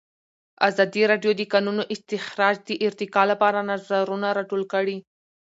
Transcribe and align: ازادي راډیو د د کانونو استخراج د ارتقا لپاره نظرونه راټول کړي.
ازادي 0.67 1.01
راډیو 1.11 1.31
د 1.35 1.37
د 1.47 1.49
کانونو 1.53 1.83
استخراج 1.93 2.55
د 2.69 2.69
ارتقا 2.87 3.23
لپاره 3.31 3.65
نظرونه 3.71 4.27
راټول 4.37 4.63
کړي. 4.73 4.97